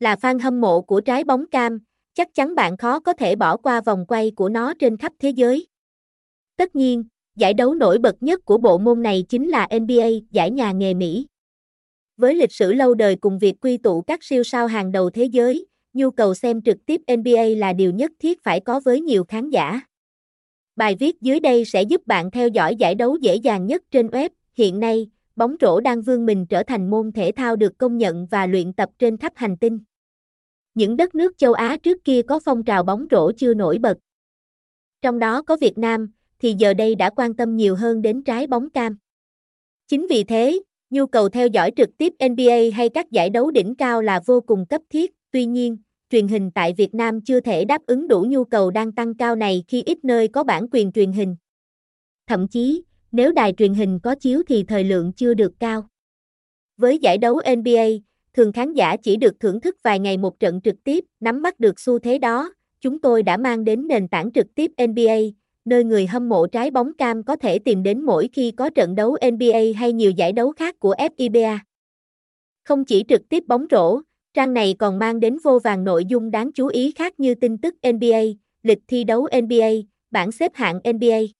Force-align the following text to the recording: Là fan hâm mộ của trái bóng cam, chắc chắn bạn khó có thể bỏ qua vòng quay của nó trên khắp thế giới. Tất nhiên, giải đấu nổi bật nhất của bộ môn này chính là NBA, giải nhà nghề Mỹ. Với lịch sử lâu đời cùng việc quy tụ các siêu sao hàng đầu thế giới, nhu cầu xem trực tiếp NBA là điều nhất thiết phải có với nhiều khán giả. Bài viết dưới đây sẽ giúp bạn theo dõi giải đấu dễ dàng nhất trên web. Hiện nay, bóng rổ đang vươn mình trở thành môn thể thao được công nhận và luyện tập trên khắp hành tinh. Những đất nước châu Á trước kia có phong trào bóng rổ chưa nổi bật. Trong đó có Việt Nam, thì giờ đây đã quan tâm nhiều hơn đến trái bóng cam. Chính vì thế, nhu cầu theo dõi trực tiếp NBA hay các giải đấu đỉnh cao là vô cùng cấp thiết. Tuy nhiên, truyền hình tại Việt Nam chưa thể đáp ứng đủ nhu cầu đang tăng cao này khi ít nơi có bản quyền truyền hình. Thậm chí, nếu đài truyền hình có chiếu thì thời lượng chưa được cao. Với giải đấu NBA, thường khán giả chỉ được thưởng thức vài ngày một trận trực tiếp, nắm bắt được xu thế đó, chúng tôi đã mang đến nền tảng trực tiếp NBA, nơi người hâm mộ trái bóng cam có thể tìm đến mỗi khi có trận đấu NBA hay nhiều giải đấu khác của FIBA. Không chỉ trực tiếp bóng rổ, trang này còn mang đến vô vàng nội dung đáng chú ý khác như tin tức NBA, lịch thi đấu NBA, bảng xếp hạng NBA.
Là 0.00 0.14
fan 0.14 0.38
hâm 0.38 0.60
mộ 0.60 0.80
của 0.80 1.00
trái 1.00 1.24
bóng 1.24 1.46
cam, 1.46 1.78
chắc 2.14 2.34
chắn 2.34 2.54
bạn 2.54 2.76
khó 2.76 3.00
có 3.00 3.12
thể 3.12 3.36
bỏ 3.36 3.56
qua 3.56 3.80
vòng 3.80 4.04
quay 4.08 4.30
của 4.36 4.48
nó 4.48 4.74
trên 4.78 4.96
khắp 4.96 5.12
thế 5.18 5.30
giới. 5.30 5.66
Tất 6.56 6.76
nhiên, 6.76 7.04
giải 7.36 7.54
đấu 7.54 7.74
nổi 7.74 7.98
bật 7.98 8.22
nhất 8.22 8.44
của 8.44 8.58
bộ 8.58 8.78
môn 8.78 9.02
này 9.02 9.24
chính 9.28 9.48
là 9.48 9.68
NBA, 9.70 10.08
giải 10.30 10.50
nhà 10.50 10.72
nghề 10.72 10.94
Mỹ. 10.94 11.26
Với 12.16 12.34
lịch 12.34 12.52
sử 12.52 12.72
lâu 12.72 12.94
đời 12.94 13.16
cùng 13.16 13.38
việc 13.38 13.54
quy 13.60 13.76
tụ 13.76 14.02
các 14.02 14.24
siêu 14.24 14.44
sao 14.44 14.66
hàng 14.66 14.92
đầu 14.92 15.10
thế 15.10 15.24
giới, 15.24 15.66
nhu 15.92 16.10
cầu 16.10 16.34
xem 16.34 16.62
trực 16.62 16.76
tiếp 16.86 17.00
NBA 17.06 17.44
là 17.56 17.72
điều 17.72 17.92
nhất 17.92 18.10
thiết 18.18 18.42
phải 18.42 18.60
có 18.60 18.80
với 18.84 19.00
nhiều 19.00 19.24
khán 19.24 19.50
giả. 19.50 19.80
Bài 20.76 20.96
viết 21.00 21.20
dưới 21.20 21.40
đây 21.40 21.64
sẽ 21.64 21.82
giúp 21.82 22.06
bạn 22.06 22.30
theo 22.30 22.48
dõi 22.48 22.76
giải 22.76 22.94
đấu 22.94 23.16
dễ 23.16 23.34
dàng 23.34 23.66
nhất 23.66 23.82
trên 23.90 24.06
web. 24.06 24.28
Hiện 24.54 24.80
nay, 24.80 25.10
bóng 25.36 25.56
rổ 25.60 25.80
đang 25.80 26.02
vươn 26.02 26.26
mình 26.26 26.46
trở 26.46 26.62
thành 26.62 26.90
môn 26.90 27.12
thể 27.12 27.32
thao 27.36 27.56
được 27.56 27.78
công 27.78 27.98
nhận 27.98 28.26
và 28.26 28.46
luyện 28.46 28.72
tập 28.72 28.88
trên 28.98 29.16
khắp 29.16 29.32
hành 29.36 29.56
tinh. 29.56 29.78
Những 30.74 30.96
đất 30.96 31.14
nước 31.14 31.38
châu 31.38 31.52
Á 31.52 31.76
trước 31.82 32.04
kia 32.04 32.22
có 32.22 32.40
phong 32.44 32.64
trào 32.64 32.82
bóng 32.82 33.06
rổ 33.10 33.32
chưa 33.32 33.54
nổi 33.54 33.78
bật. 33.78 33.98
Trong 35.02 35.18
đó 35.18 35.42
có 35.42 35.56
Việt 35.56 35.78
Nam, 35.78 36.12
thì 36.38 36.54
giờ 36.58 36.74
đây 36.74 36.94
đã 36.94 37.10
quan 37.10 37.34
tâm 37.34 37.56
nhiều 37.56 37.76
hơn 37.76 38.02
đến 38.02 38.22
trái 38.22 38.46
bóng 38.46 38.70
cam. 38.70 38.96
Chính 39.88 40.06
vì 40.10 40.24
thế, 40.24 40.62
nhu 40.90 41.06
cầu 41.06 41.28
theo 41.28 41.46
dõi 41.46 41.70
trực 41.76 41.88
tiếp 41.98 42.12
NBA 42.28 42.76
hay 42.76 42.88
các 42.88 43.10
giải 43.10 43.30
đấu 43.30 43.50
đỉnh 43.50 43.74
cao 43.74 44.02
là 44.02 44.20
vô 44.26 44.40
cùng 44.40 44.66
cấp 44.66 44.82
thiết. 44.90 45.12
Tuy 45.30 45.46
nhiên, 45.46 45.76
truyền 46.10 46.28
hình 46.28 46.50
tại 46.50 46.74
Việt 46.76 46.94
Nam 46.94 47.20
chưa 47.20 47.40
thể 47.40 47.64
đáp 47.64 47.86
ứng 47.86 48.08
đủ 48.08 48.26
nhu 48.28 48.44
cầu 48.44 48.70
đang 48.70 48.92
tăng 48.92 49.14
cao 49.14 49.36
này 49.36 49.64
khi 49.68 49.82
ít 49.82 50.04
nơi 50.04 50.28
có 50.28 50.44
bản 50.44 50.66
quyền 50.72 50.92
truyền 50.92 51.12
hình. 51.12 51.36
Thậm 52.26 52.48
chí, 52.48 52.82
nếu 53.12 53.32
đài 53.32 53.52
truyền 53.52 53.74
hình 53.74 53.98
có 54.02 54.14
chiếu 54.14 54.42
thì 54.48 54.64
thời 54.68 54.84
lượng 54.84 55.12
chưa 55.12 55.34
được 55.34 55.52
cao. 55.58 55.86
Với 56.76 56.98
giải 56.98 57.18
đấu 57.18 57.40
NBA, 57.56 57.86
thường 58.34 58.52
khán 58.52 58.72
giả 58.72 58.96
chỉ 58.96 59.16
được 59.16 59.40
thưởng 59.40 59.60
thức 59.60 59.76
vài 59.82 59.98
ngày 59.98 60.16
một 60.16 60.40
trận 60.40 60.60
trực 60.60 60.84
tiếp, 60.84 61.04
nắm 61.20 61.42
bắt 61.42 61.60
được 61.60 61.80
xu 61.80 61.98
thế 61.98 62.18
đó, 62.18 62.52
chúng 62.80 62.98
tôi 62.98 63.22
đã 63.22 63.36
mang 63.36 63.64
đến 63.64 63.88
nền 63.88 64.08
tảng 64.08 64.32
trực 64.32 64.46
tiếp 64.54 64.70
NBA, 64.76 65.18
nơi 65.64 65.84
người 65.84 66.06
hâm 66.06 66.28
mộ 66.28 66.46
trái 66.46 66.70
bóng 66.70 66.92
cam 66.92 67.22
có 67.22 67.36
thể 67.36 67.58
tìm 67.58 67.82
đến 67.82 68.02
mỗi 68.02 68.28
khi 68.32 68.50
có 68.50 68.70
trận 68.70 68.94
đấu 68.94 69.16
NBA 69.32 69.60
hay 69.76 69.92
nhiều 69.92 70.10
giải 70.10 70.32
đấu 70.32 70.52
khác 70.52 70.80
của 70.80 70.94
FIBA. 70.98 71.58
Không 72.64 72.84
chỉ 72.84 73.04
trực 73.08 73.28
tiếp 73.28 73.44
bóng 73.46 73.66
rổ, 73.70 74.00
trang 74.34 74.54
này 74.54 74.74
còn 74.78 74.98
mang 74.98 75.20
đến 75.20 75.38
vô 75.44 75.58
vàng 75.58 75.84
nội 75.84 76.04
dung 76.04 76.30
đáng 76.30 76.52
chú 76.52 76.66
ý 76.66 76.92
khác 76.92 77.20
như 77.20 77.34
tin 77.34 77.58
tức 77.58 77.74
NBA, 77.82 78.20
lịch 78.62 78.78
thi 78.88 79.04
đấu 79.04 79.28
NBA, 79.42 79.70
bảng 80.10 80.32
xếp 80.32 80.52
hạng 80.54 80.80
NBA. 80.84 81.39